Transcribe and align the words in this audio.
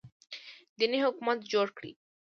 دیني 0.77 0.99
حکومت 1.05 1.39
جوړ 1.51 1.67
کړي 1.77 1.91